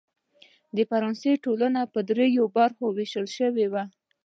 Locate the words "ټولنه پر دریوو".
1.43-2.53